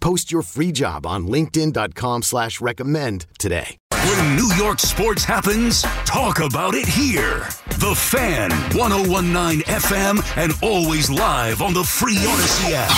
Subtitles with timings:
[0.00, 3.76] Post your free job on linkedin.com slash recommend today.
[3.92, 7.40] When New York sports happens, talk about it here.
[7.78, 12.88] The Fan, 1019 FM, and always live on the free Audacy app.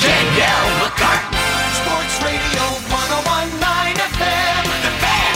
[0.00, 1.34] Danielle McCartan,
[1.82, 2.62] Sports Radio
[2.94, 5.34] 1019 FM, The Fan,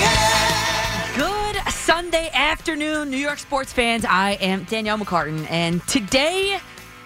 [0.00, 1.54] WFAN.
[1.54, 4.06] Good Sunday afternoon, New York sports fans.
[4.06, 6.58] I am Danielle McCartan, and today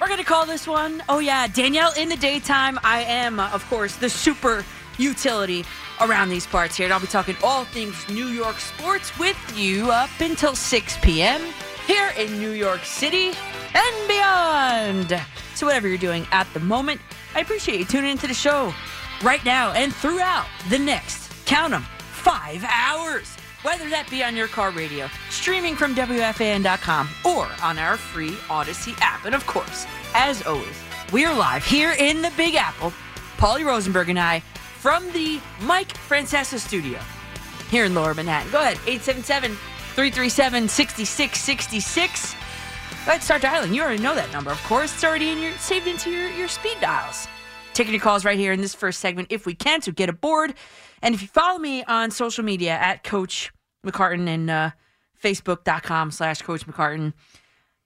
[0.05, 2.79] we're going to call this one, oh yeah, Danielle in the daytime.
[2.85, 4.63] I am, uh, of course, the super
[4.99, 5.65] utility
[5.99, 9.91] around these parts here, and I'll be talking all things New York sports with you
[9.91, 11.41] up until 6 p.m.
[11.87, 13.33] here in New York City
[13.73, 15.19] and beyond.
[15.55, 17.01] So, whatever you're doing at the moment,
[17.35, 18.75] I appreciate you tuning into the show
[19.23, 23.39] right now and throughout the next, count them, five hours.
[23.65, 28.95] Whether that be on your car radio, streaming from WFAN.com, or on our free Audacy
[29.01, 29.25] app.
[29.25, 30.77] And of course, as always,
[31.15, 32.93] we are live here in the Big Apple.
[33.39, 34.41] Paulie Rosenberg and I
[34.81, 37.01] from the Mike Francesa studio
[37.71, 38.53] here in Lower Manhattan.
[38.53, 39.53] Go ahead, 877
[39.95, 42.35] 337 6666.
[42.35, 42.39] Go
[43.13, 43.73] ahead, start dialing.
[43.73, 44.93] You already know that number, of course.
[44.93, 47.29] It's already in your saved into your, your speed dials.
[47.73, 50.53] Taking your calls right here in this first segment if we can, so get aboard.
[51.01, 53.54] And if you follow me on social media at Coach
[53.85, 54.71] McCartan and uh,
[55.23, 57.13] Facebook.com slash Coach McCartan,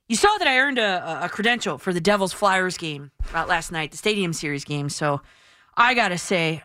[0.08, 3.90] you saw that I earned a, a credential for the Devils Flyers game last night,
[3.90, 4.88] the Stadium Series game.
[4.88, 5.20] So
[5.76, 6.62] I got to say,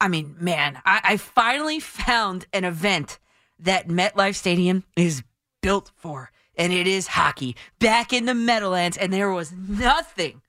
[0.00, 3.18] I mean, man, I, I finally found an event
[3.58, 5.22] that MetLife Stadium is
[5.62, 10.42] built for, and it is hockey back in the Meadowlands, and there was nothing,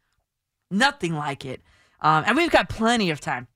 [0.69, 1.61] nothing like it.
[2.01, 3.47] Um, and we've got plenty of time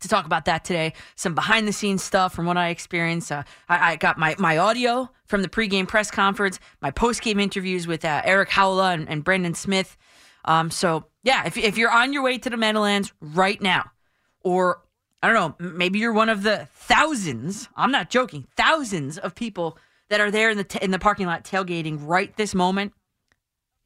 [0.00, 0.92] to talk about that today.
[1.16, 3.32] Some behind the scenes stuff from what I experienced.
[3.32, 7.86] Uh, I, I, got my, my audio from the pregame press conference, my postgame interviews
[7.86, 9.96] with uh, Erik Haula and, and Smith.
[10.44, 13.90] Um, so, yeah, if, if you're on your way to the Meadowlands right now,
[14.42, 14.82] or
[15.22, 19.78] I don't know, maybe you're one of the thousands, I'm not joking, thousands of people
[20.08, 22.92] that are there in the, t- in the parking lot tailgating right this moment,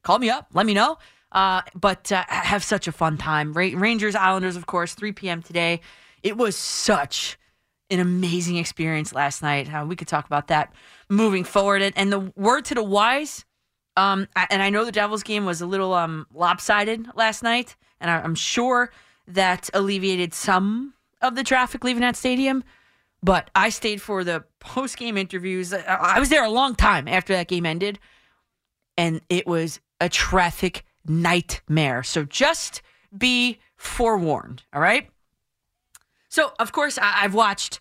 [0.03, 0.99] call me up, let me know.
[1.33, 3.55] Uh, but uh, have such a fun time.
[3.55, 5.43] Ra- Rangers, Islanders, of course, 3 p.m.
[5.43, 5.81] today.
[6.23, 7.39] It was such
[7.91, 9.73] an amazing experience last night.
[9.73, 10.73] Uh, we could talk about that
[11.09, 11.83] moving forward.
[11.83, 13.45] And, and the word to the wise,
[13.97, 18.11] um, and I know the Devils game was a little um, lopsided last night, and
[18.11, 18.91] I, I'm sure
[19.29, 22.65] that alleviated some of the traffic leaving that stadium.
[23.23, 25.73] But I stayed for the post game interviews.
[25.73, 28.01] I was there a long time after that game ended,
[28.97, 32.03] and it was a traffic nightmare.
[32.03, 32.83] So just
[33.17, 35.09] be forewarned, all right?
[36.33, 37.79] So, of course, I- have watched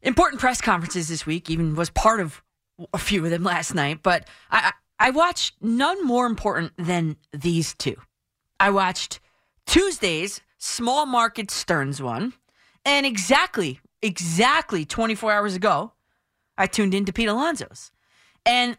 [0.00, 2.40] important press conferences this week, even was part of
[2.94, 7.74] a few of them last night, but I, I watched none more important than these
[7.74, 7.96] two.
[8.60, 9.18] I watched
[9.66, 12.34] Tuesday's small market Stearns one,
[12.84, 15.92] and exactly, exactly 24 hours ago,
[16.56, 17.90] I tuned into Pete Alonso's.
[18.44, 18.78] And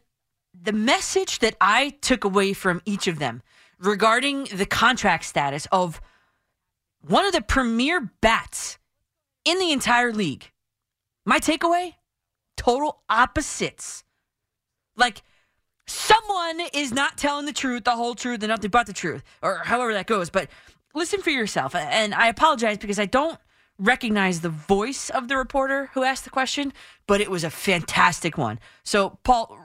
[0.54, 3.42] the message that I took away from each of them
[3.80, 6.00] regarding the contract status of
[7.02, 8.78] one of the premier bats
[9.46, 10.52] in the entire league.
[11.26, 11.94] My takeaway
[12.56, 14.04] total opposites.
[14.96, 15.22] Like,
[15.86, 19.60] someone is not telling the truth, the whole truth, and nothing but the truth, or
[19.64, 20.30] however that goes.
[20.30, 20.50] But
[20.94, 21.76] listen for yourself.
[21.76, 23.40] And I apologize because I don't
[23.80, 26.74] recognize the voice of the reporter who asked the question,
[27.06, 28.60] but it was a fantastic one.
[28.84, 29.58] So, Paul,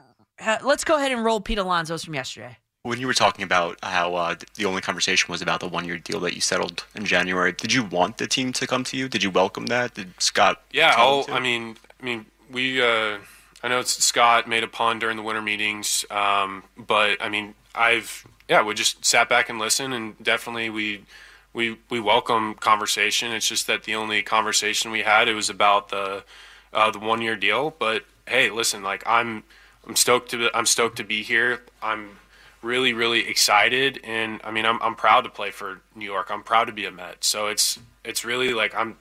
[0.63, 2.57] let's go ahead and roll Pete Alonso's from yesterday.
[2.83, 6.19] When you were talking about how uh, the only conversation was about the one-year deal
[6.19, 9.07] that you settled in January, did you want the team to come to you?
[9.07, 9.93] Did you welcome that?
[9.93, 10.61] Did Scott?
[10.69, 10.93] Yeah.
[10.97, 11.25] Oh.
[11.29, 12.81] I mean, I mean, we.
[12.81, 13.19] Uh,
[13.63, 17.55] I know it's Scott made a pun during the winter meetings, um, but I mean,
[17.73, 21.05] I've yeah, we just sat back and listened, and definitely we
[21.53, 23.31] we we welcome conversation.
[23.31, 26.25] It's just that the only conversation we had it was about the
[26.73, 27.73] uh, the one year deal.
[27.79, 29.45] But hey, listen, like I'm
[29.87, 31.61] I'm stoked to I'm stoked to be here.
[31.81, 32.17] I'm
[32.63, 36.29] really really excited, and I mean I'm I'm proud to play for New York.
[36.31, 37.23] I'm proud to be a Met.
[37.23, 38.97] So it's it's really like I'm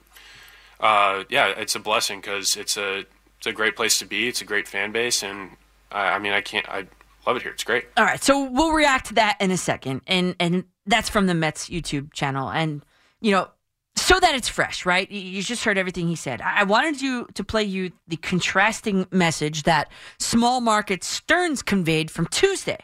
[0.81, 3.05] uh, yeah, it's a blessing because it's a
[3.39, 4.29] it's a great place to be.
[4.29, 5.51] It's a great fan base, and
[5.91, 6.87] I, I mean I can't I
[7.27, 7.53] love it here.
[7.53, 7.87] It's great.
[7.97, 11.35] All right, so we'll react to that in a second, and and that's from the
[11.35, 12.85] Mets YouTube channel, and
[13.21, 13.49] you know,
[13.95, 15.09] so that it's fresh, right?
[15.11, 16.41] You- just heard everything he said.
[16.41, 22.11] I I wanted you to play you the contrasting message that small market Stearns conveyed
[22.11, 22.79] from Tuesday.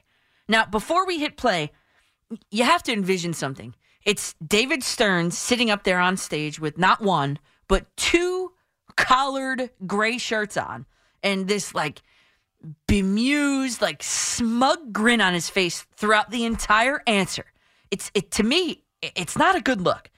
[0.48, 1.70] Now, before we hit play,
[2.50, 3.74] you have to envision something.
[4.04, 8.52] It's David Stern sitting up there on stage with not one, but two
[8.96, 10.86] collared gray shirts on,
[11.22, 12.02] and this like
[12.86, 17.44] bemused, like smug grin on his face throughout the entire answer.
[17.90, 20.10] It's it to me, it's not a good look.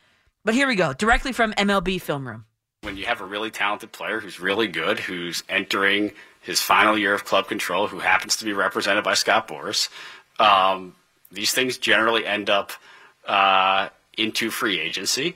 [0.45, 2.47] But here we go, directly from MLB Film Room.
[2.83, 7.13] when you have a really talented player who's really good, who's entering his final year
[7.13, 9.91] of club control, who happens to be represented by Scott Boras,
[10.41, 10.95] um,
[11.31, 12.73] these things generally end up
[13.27, 15.35] uh, into free agency.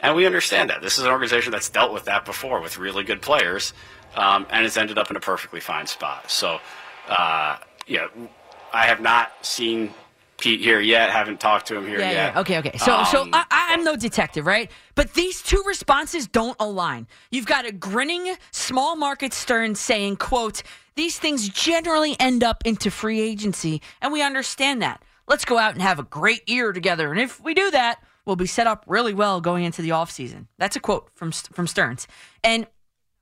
[0.00, 0.82] And we understand that.
[0.82, 3.72] This is an organization that's dealt with that before with really good players,
[4.14, 6.30] um, and it's ended up in a perfectly fine spot.
[6.30, 6.60] So,
[7.08, 7.56] uh,
[7.86, 8.08] yeah,
[8.72, 9.94] I have not seen
[10.38, 12.34] Pete here yet, haven't talked to him here Yeah, yet.
[12.34, 12.40] yeah.
[12.40, 12.76] Okay, okay.
[12.78, 14.70] So, so Um, I, I'm no detective, right?
[14.94, 17.06] But these two responses don't align.
[17.30, 20.62] You've got a grinning small market Stern saying, "quote
[20.94, 25.02] These things generally end up into free agency, and we understand that.
[25.28, 28.36] Let's go out and have a great year together, and if we do that, we'll
[28.36, 30.46] be set up really well going into the offseason.
[30.58, 32.06] That's a quote from from Stearns,
[32.44, 32.66] and.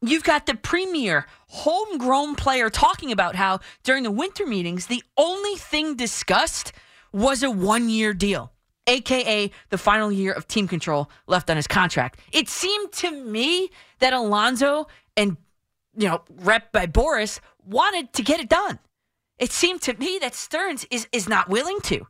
[0.06, 5.56] You've got the premier homegrown player talking about how during the winter meetings, the only
[5.56, 6.72] thing discussed
[7.14, 8.52] was a one year deal,
[8.86, 12.18] aka the final year of team control left on his contract.
[12.32, 13.70] It seemed to me
[14.00, 15.36] that Alonso and,
[15.96, 18.80] you know, rep by Boras wanted to get it done.
[19.38, 22.06] It seemed to me that Stearns is, is not willing to.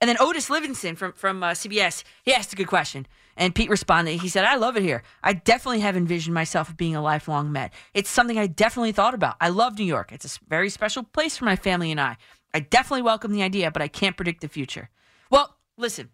[0.00, 3.70] And then Otis Livingston from from uh, CBS, he asked a good question, and Pete
[3.70, 4.20] responded.
[4.20, 5.02] He said, "I love it here.
[5.22, 7.72] I definitely have envisioned myself being a lifelong Met.
[7.94, 9.36] It's something I definitely thought about.
[9.40, 10.12] I love New York.
[10.12, 12.18] It's a very special place for my family and I.
[12.54, 14.90] I definitely welcome the idea, but I can't predict the future."
[15.30, 16.10] Well, listen,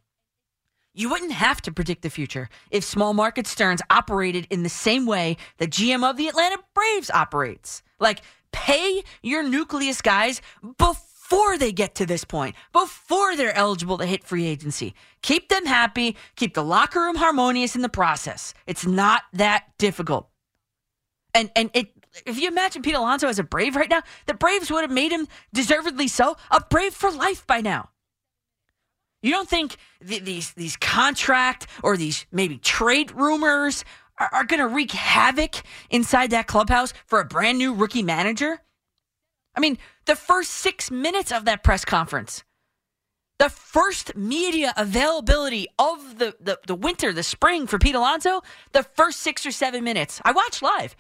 [0.95, 5.07] you wouldn't have to predict the future if small market Stearns operated in the same
[5.07, 7.83] way that GM of the Atlanta Braves operates.
[7.99, 10.43] Like, pay your nucleus guys
[10.77, 14.95] before they get to this point, before they're eligible to hit free agency.
[15.23, 18.53] Keep them happy, keep the locker room harmonious in the process.
[18.67, 20.29] It's not that difficult.
[21.35, 24.71] And and it if you imagine Pete Alonso as a Brave right now, the Braves
[24.71, 27.91] would have made him deservedly so a Brave for life by now.
[29.23, 29.77] You don't think
[30.07, 33.85] th- these these contract or these maybe trade rumors
[34.19, 38.61] are, are going to wreak havoc inside that clubhouse for a brand new rookie manager?
[39.55, 42.43] I mean, the first six minutes of that press conference,
[43.39, 48.43] the first media availability of the, the, the winter, the spring for Pete Alonso,
[48.73, 50.97] the first six or seven minutes, I watched live.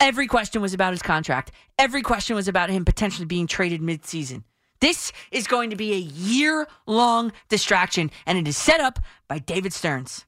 [0.00, 1.52] Every question was about his contract.
[1.78, 4.44] Every question was about him potentially being traded midseason.
[4.80, 8.98] This is going to be a year long distraction, and it is set up
[9.28, 10.24] by David Stearns.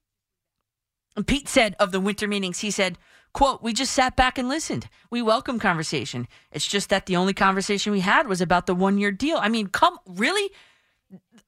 [1.16, 2.98] And Pete said of the winter meetings, he said,
[3.32, 4.88] quote, we just sat back and listened.
[5.10, 6.28] We welcome conversation.
[6.50, 9.38] It's just that the only conversation we had was about the one year deal.
[9.38, 10.50] I mean, come, really?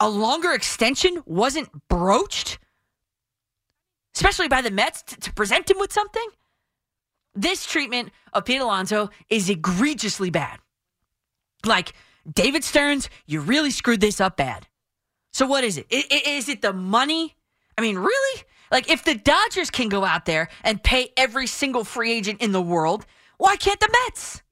[0.01, 2.59] A longer extension wasn't broached?
[4.15, 6.27] Especially by the Mets to, to present him with something?
[7.35, 10.59] This treatment of Pete Alonso is egregiously bad.
[11.65, 11.93] Like,
[12.33, 14.67] David Stearns, you really screwed this up bad.
[15.33, 15.87] So what is it?
[15.91, 17.35] Is it the money?
[17.77, 18.43] I mean, really?
[18.71, 22.53] Like, if the Dodgers can go out there and pay every single free agent in
[22.53, 23.05] the world,
[23.37, 24.43] why can't the Mets?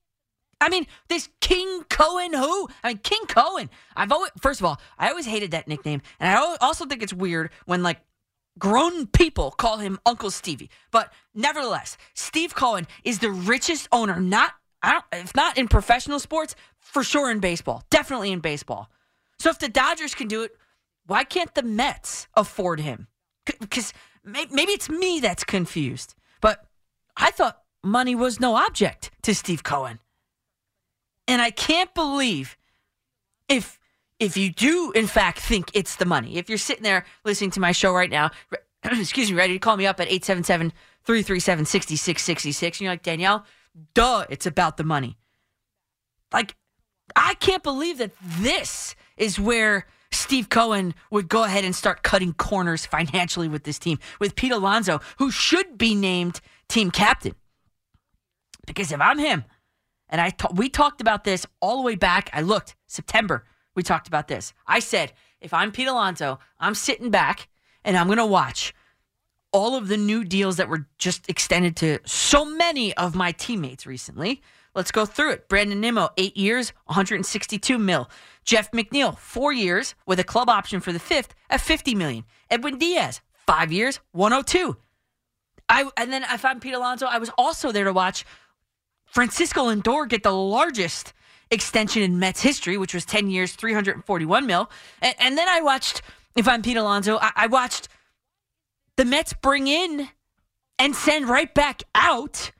[0.61, 2.69] I mean, this King Cohen, who?
[2.85, 3.71] I mean, King Cohen.
[3.97, 7.13] I've always, first of all, I always hated that nickname, and I also think it's
[7.13, 7.99] weird when like
[8.59, 10.71] grown people call him Uncle Stevie.
[10.91, 16.19] But nevertheless, Steve Cohen is the richest owner, not I don't, if not in professional
[16.19, 18.91] sports, for sure in baseball, definitely in baseball.
[19.39, 20.53] So if the Dodgers can do it,
[21.07, 23.07] why can't the Mets afford him?
[23.61, 23.93] Because
[24.25, 26.15] maybe it's me that's confused.
[26.41, 26.65] But
[27.17, 30.01] I thought money was no object to Steve Cohen.
[31.29, 32.57] And I can't believe
[33.49, 33.79] if
[34.23, 36.37] if you do in fact think it's the money.
[36.37, 38.31] If you're sitting there listening to my show right now,
[38.85, 43.45] excuse me, ready to call me up at 877-337-6666 and you're like, "Danielle,
[43.95, 45.19] duh, it's about the money."
[46.33, 46.55] Like
[47.17, 52.35] I can't believe that this is where Steve Cohen would go ahead and start cutting
[52.35, 57.35] corners financially with this team, with Pete Alonso, who should be named team captain.
[58.67, 59.45] Because if I'm him,
[60.09, 63.45] and I ta- we talked about this all the way back, I looked September.
[63.75, 64.53] We talked about this.
[64.67, 67.49] I said, if I'm Pete Alonso, I'm sitting back
[67.85, 68.75] and I'm going to watch
[69.53, 73.87] all of the new deals that were just extended to so many of my teammates
[73.87, 74.43] recently.
[74.75, 75.49] Let's go through it.
[75.49, 78.09] Brandon Nimmo, eight years, 162 mil.
[78.45, 82.25] Jeff McNeil, four years with a club option for the fifth at 50 million.
[82.51, 84.77] Edwin Diaz, five years, 102.
[85.69, 88.25] I and then if I'm Pete Alonso, I was also there to watch
[89.07, 91.13] Francisco Lindor get the largest
[91.53, 94.71] extension in Mets history, which was 10 years, 341 mil.
[95.01, 96.03] And, and then I watched,
[96.35, 97.89] if I'm Pete Alonso, I, I watched
[98.97, 100.09] the Mets bring in
[100.79, 102.51] and send right back out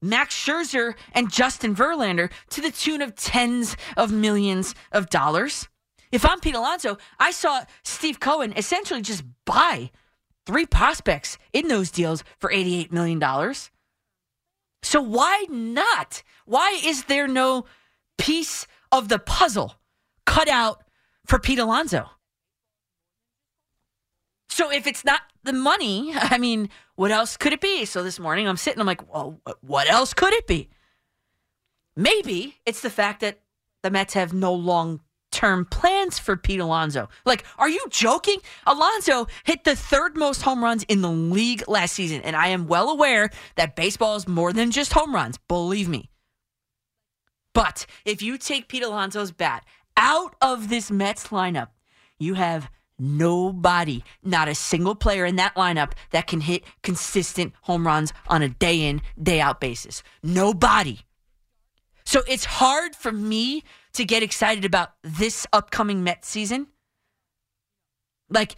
[0.00, 5.68] Max Scherzer and Justin Verlander to the tune of tens of millions of dollars.
[6.12, 9.90] If I'm Pete Alonso, I saw Steve Cohen essentially just buy
[10.46, 13.20] three prospects in those deals for $88 million.
[14.82, 16.22] So why not?
[16.44, 17.64] Why is there no
[18.18, 19.74] piece of the puzzle
[20.26, 20.82] cut out
[21.26, 22.10] for Pete Alonso?
[24.48, 27.84] So if it's not the money, I mean, what else could it be?
[27.84, 30.70] So this morning I'm sitting, I'm like, well, what else could it be?
[31.96, 33.40] Maybe it's the fact that
[33.82, 37.08] the Mets have no long term plans for Pete Alonso.
[37.26, 38.38] Like, are you joking?
[38.66, 42.22] Alonso hit the third most home runs in the league last season.
[42.22, 46.10] And I am well aware that baseball is more than just home runs, believe me.
[47.54, 49.64] But if you take Pete Alonso's bat
[49.96, 51.68] out of this Mets lineup,
[52.18, 57.86] you have nobody, not a single player in that lineup that can hit consistent home
[57.86, 60.02] runs on a day in, day out basis.
[60.22, 61.00] Nobody.
[62.04, 66.66] So it's hard for me to get excited about this upcoming Mets season.
[68.28, 68.56] Like,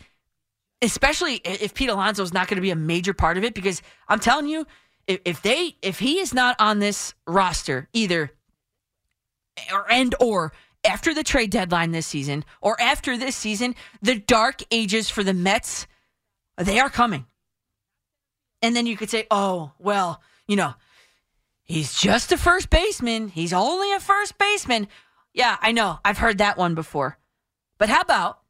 [0.83, 3.83] especially if Pete Alonso is not going to be a major part of it, because
[4.09, 4.67] I'm telling you,
[5.07, 8.33] if, they if he is not on this roster either
[9.73, 10.53] or and or
[10.85, 15.35] after the trade deadline this season or after this season, the dark ages for the
[15.35, 15.87] Mets,
[16.57, 17.27] they are coming.
[18.63, 20.75] And then you could say, oh, well, you know,
[21.65, 23.29] he's just a first baseman.
[23.29, 24.89] He's only a first baseman.
[25.35, 25.99] Yeah, I know.
[26.05, 27.19] I've heard that one before.
[27.79, 28.41] But how about,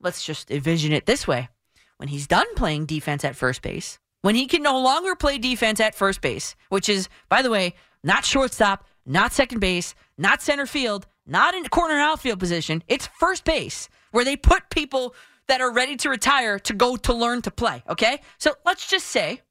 [0.00, 1.48] let's just envision it this way.
[1.98, 5.78] When he's done playing defense at first base, when he can no longer play defense
[5.78, 10.66] at first base, which is, by the way, not shortstop, not second base, not center
[10.66, 12.82] field, not in corner outfield position.
[12.88, 15.14] It's first base where they put people
[15.48, 17.82] that are ready to retire to go to learn to play.
[17.88, 18.20] Okay.
[18.38, 19.42] So let's just say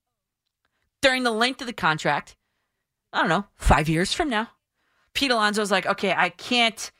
[1.01, 2.35] during the length of the contract,
[3.11, 4.49] I don't know, five years from now,
[5.13, 6.91] Pete Alonso's like, okay, I can't,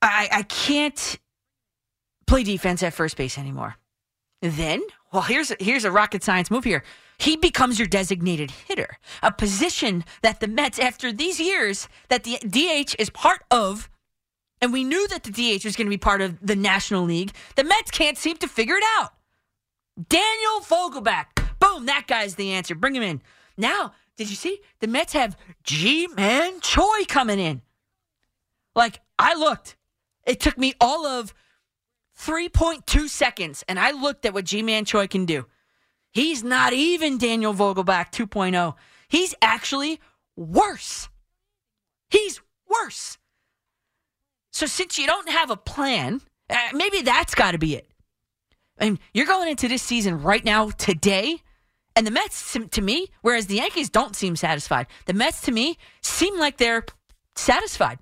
[0.00, 1.18] I, I can't
[2.26, 3.76] play defense at first base anymore.
[4.40, 4.80] Then,
[5.12, 6.82] well, here's here's a rocket science move here.
[7.20, 12.38] He becomes your designated hitter, a position that the Mets, after these years that the
[12.38, 13.90] DH is part of,
[14.62, 17.32] and we knew that the DH was going to be part of the National League,
[17.56, 19.12] the Mets can't seem to figure it out.
[20.08, 21.26] Daniel Vogelbach.
[21.58, 22.74] Boom, that guy's the answer.
[22.74, 23.20] Bring him in.
[23.58, 24.60] Now, did you see?
[24.80, 27.60] The Mets have Ji-Man Choi coming in.
[28.74, 29.76] Like, I looked.
[30.26, 31.34] It took me all of
[32.18, 35.44] 3.2 seconds, and I looked at what Ji-Man Choi can do.
[36.12, 38.74] He's not even Daniel Vogelbach 2.0.
[39.08, 40.00] He's actually
[40.36, 41.08] worse.
[42.08, 43.18] He's worse.
[44.52, 47.86] So since you don't have a plan, uh, maybe that's got to be it.
[48.78, 51.42] I mean, you're going into this season right now today,
[51.94, 55.76] and the Mets to- me, whereas the Yankees don't seem satisfied, the Mets to me
[56.02, 56.84] seem like they're
[57.36, 57.98] satisfied.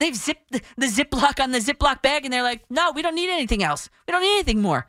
[0.00, 3.14] They've zipped the, the Ziploc on the Ziploc bag, and they're like, no, we don't
[3.14, 3.88] need anything else.
[4.06, 4.86] We don't need anything more.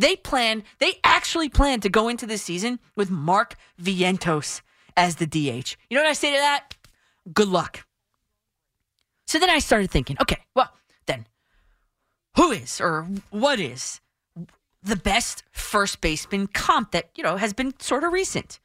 [0.00, 4.62] They plan, they actually plan to go into this season with Mark Vientos
[4.96, 5.76] as the DH.
[5.90, 6.74] You know what I say to that?
[7.34, 7.86] Good luck.
[9.26, 10.72] So then I started thinking, okay, well,
[11.04, 11.26] then
[12.36, 14.00] who is or what is
[14.82, 18.58] the best first baseman comp that, you know, has been sort of recent?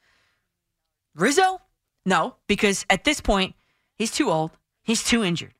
[1.14, 1.60] Rizzo?
[2.06, 3.54] No, because at this point,
[3.94, 4.52] he's too old.
[4.82, 5.52] He's too injured.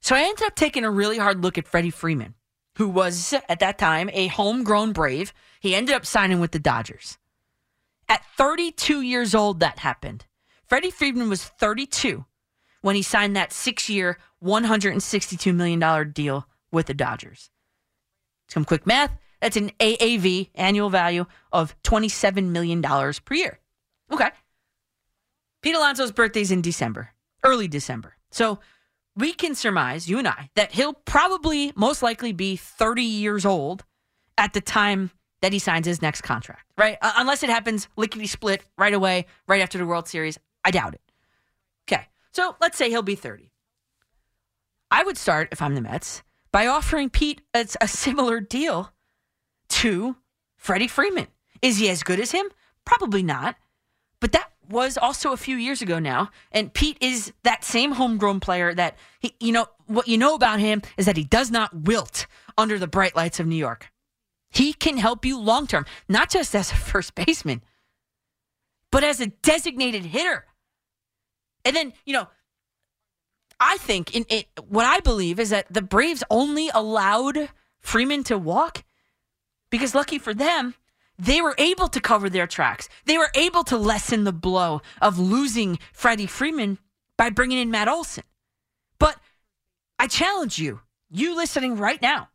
[0.00, 2.34] So I ended up taking a really hard look at Freddie Freeman,
[2.76, 5.32] who was at that time a homegrown Brave.
[5.60, 7.18] He ended up signing with the Dodgers.
[8.08, 10.26] At 32 years old, that happened.
[10.66, 12.24] Freddie Freeman was 32
[12.80, 17.50] when he signed that six year, $162 million deal with the Dodgers.
[18.48, 23.58] Some quick math that's an AAV, annual value, of $27 million per year.
[24.12, 24.30] Okay.
[25.62, 27.10] Pete Alonso's birthday's in December,
[27.42, 28.14] early December.
[28.30, 28.60] So
[29.16, 33.84] we can surmise, you and I, that he'll probably most likely be 30 years old
[34.38, 35.10] at the time
[35.42, 36.96] that he signs his next contract, right?
[37.02, 40.38] Uh, unless it happens lickety split right away, right after the World Series.
[40.64, 41.00] I doubt it.
[41.86, 42.06] Okay.
[42.32, 43.50] So let's say he'll be 30.
[44.90, 48.92] I would start, if I'm the Mets, by offering Pete a, a similar deal
[49.70, 50.16] to
[50.56, 51.26] Freddie Freeman.
[51.60, 52.46] Is he as good as him?
[52.84, 53.56] Probably not.
[54.20, 56.30] But that was also a few years ago now.
[56.50, 60.60] And Pete is that same homegrown player that he, you know, what you know about
[60.60, 62.26] him is that he does not wilt
[62.56, 63.90] under the bright lights of New York.
[64.50, 67.62] He can help you long term, not just as a first baseman,
[68.90, 70.44] but as a designated hitter.
[71.64, 72.28] And then, you know,
[73.58, 77.48] I think in it, what I believe is that the Braves only allowed
[77.80, 78.84] Freeman to walk
[79.70, 80.74] because lucky for them,
[81.18, 82.88] they were able to cover their tracks.
[83.04, 86.78] They were able to lessen the blow of losing Freddie Freeman
[87.16, 88.24] by bringing in Matt Olson.
[88.98, 89.16] But
[89.98, 92.28] I challenge you, you listening right now,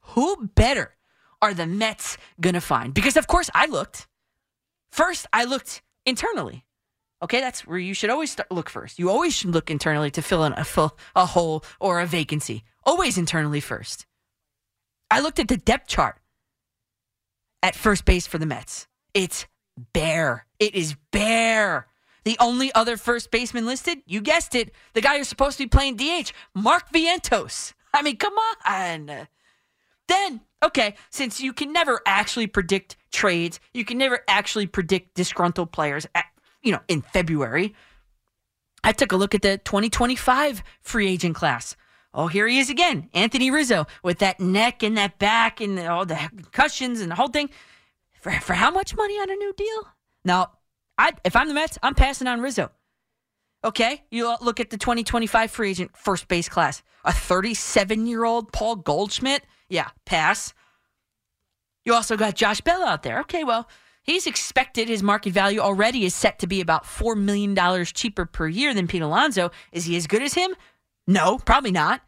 [0.00, 0.94] who better
[1.42, 2.94] are the Mets going to find?
[2.94, 4.08] Because, of course, I looked.
[4.90, 6.64] First, I looked internally.
[7.22, 8.98] Okay, that's where you should always start, look first.
[8.98, 12.64] You always should look internally to fill in a, fill a hole or a vacancy.
[12.84, 14.06] Always internally first.
[15.10, 16.16] I looked at the depth chart
[17.66, 18.86] at first base for the Mets.
[19.12, 19.44] It's
[19.92, 20.46] bare.
[20.60, 21.88] It is bare.
[22.22, 25.68] The only other first baseman listed, you guessed it, the guy who's supposed to be
[25.68, 27.74] playing DH, Mark Vientos.
[27.92, 28.34] I mean, come
[28.68, 29.26] on.
[30.06, 35.72] Then, okay, since you can never actually predict trades, you can never actually predict disgruntled
[35.72, 36.26] players, at,
[36.62, 37.74] you know, in February.
[38.84, 41.74] I took a look at the 2025 free agent class.
[42.16, 46.06] Oh, here he is again, Anthony Rizzo, with that neck and that back and all
[46.06, 47.50] the concussions and the whole thing.
[48.22, 49.88] For, for how much money on a new deal?
[50.24, 50.52] Now,
[50.96, 52.70] I, if I'm the Mets, I'm passing on Rizzo.
[53.62, 56.82] Okay, you look at the 2025 free agent first base class.
[57.04, 59.42] A 37 year old Paul Goldschmidt.
[59.68, 60.54] Yeah, pass.
[61.84, 63.20] You also got Josh Bell out there.
[63.20, 63.68] Okay, well,
[64.02, 67.54] he's expected his market value already is set to be about $4 million
[67.84, 69.50] cheaper per year than Pete Alonso.
[69.70, 70.54] Is he as good as him?
[71.06, 72.00] No, probably not.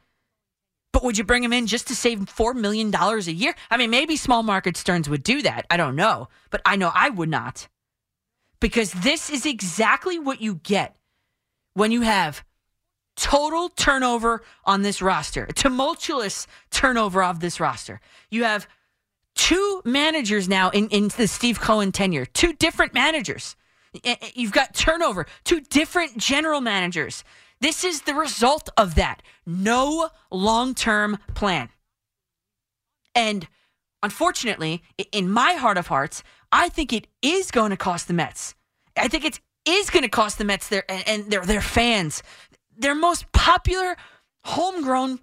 [0.92, 3.54] But would you bring him in just to save $4 million a year?
[3.70, 5.66] I mean, maybe small market Stearns would do that.
[5.70, 6.28] I don't know.
[6.50, 7.68] But I know I would not.
[8.60, 10.96] Because this is exactly what you get
[11.74, 12.44] when you have
[13.16, 18.00] total turnover on this roster, a tumultuous turnover of this roster.
[18.30, 18.66] You have
[19.34, 23.56] two managers now in, in the Steve Cohen tenure, two different managers.
[24.34, 27.24] You've got turnover, two different general managers.
[27.60, 29.22] This is the result of that.
[29.46, 31.70] No long term plan.
[33.14, 33.48] And
[34.02, 38.54] unfortunately, in my heart of hearts, I think it is going to cost the Mets.
[38.96, 42.22] I think it is going to cost the Mets their and their their fans
[42.78, 43.96] their most popular
[44.44, 45.18] homegrown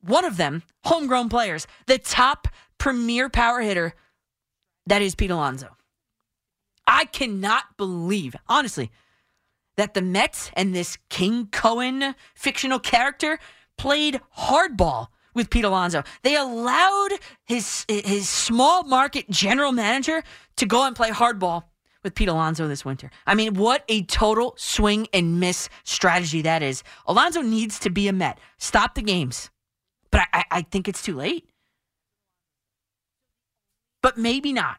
[0.00, 3.94] one of them homegrown players, the top premier power hitter
[4.86, 5.76] that is Pete Alonso.
[6.86, 8.90] I cannot believe, honestly,
[9.76, 13.38] that the Mets and this King Cohen fictional character
[13.76, 16.04] played hardball with Pete Alonso.
[16.22, 17.10] They allowed
[17.44, 20.22] his his small market general manager
[20.56, 21.64] to go and play hardball
[22.02, 23.10] with Pete Alonso this winter.
[23.26, 26.84] I mean, what a total swing and miss strategy that is.
[27.06, 28.38] Alonso needs to be a Met.
[28.58, 29.50] Stop the games.
[30.10, 31.48] But I, I think it's too late.
[34.02, 34.76] But maybe not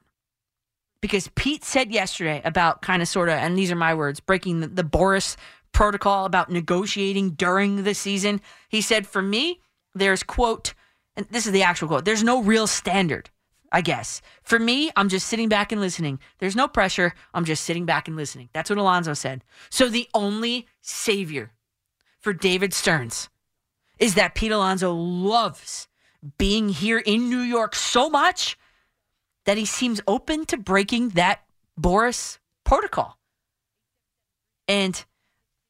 [1.02, 4.62] because Pete said yesterday about kind of sort of, and these are my words, breaking
[4.62, 5.36] the, the Boras
[5.72, 8.42] protocol about negotiating during the season.
[8.70, 9.62] He said, for me,
[9.94, 10.74] there's quote,
[11.16, 13.30] and this is the actual quote, there's no real standard,
[13.72, 14.22] I guess.
[14.42, 16.20] For me, I'm just sitting back and listening.
[16.40, 17.14] There's no pressure.
[17.34, 18.50] I'm just sitting back and listening.
[18.54, 19.44] That's what Alonso said.
[19.70, 21.52] So the only savior
[22.20, 23.30] for David Stearns
[24.00, 25.88] is that Pete Alonso loves
[26.38, 28.58] being here in New York so much
[29.46, 31.42] that he seems open to breaking that
[31.80, 33.18] Boras protocol.
[34.68, 35.04] And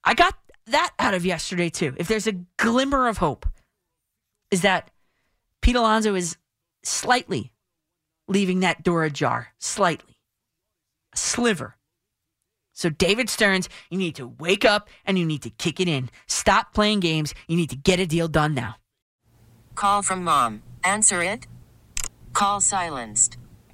[0.03, 1.93] I got that out of yesterday too.
[1.97, 3.45] If there's a glimmer of hope,
[4.51, 4.89] is that
[5.61, 6.37] Pete Alonso is
[6.83, 7.51] slightly
[8.27, 10.15] leaving that door ajar, slightly,
[11.13, 11.75] a sliver.
[12.73, 16.09] So, David Stearns, you need to wake up and you need to kick it in.
[16.27, 17.33] Stop playing games.
[17.47, 18.75] You need to get a deal done now.
[19.75, 20.61] Call from mom.
[20.83, 21.47] Answer it.
[22.33, 23.37] Call silenced.